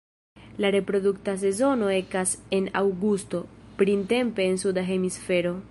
La 0.61 0.69
reprodukta 0.75 1.35
sezono 1.43 1.91
ekas 1.97 2.33
en 2.59 2.71
aŭgusto, 2.83 3.45
printempe 3.83 4.53
en 4.53 4.63
Suda 4.65 4.91
Hemisfero. 4.93 5.55